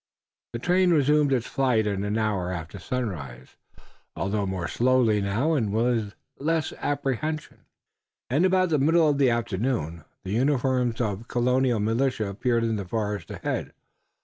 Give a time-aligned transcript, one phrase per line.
[0.53, 3.55] The train resumed its flight an hour after sunrise,
[4.15, 7.65] although more slowly now and with less apprehension,
[8.27, 12.85] and about the middle of the afternoon the uniforms of Colonial militia appeared in the
[12.87, 13.73] forest ahead.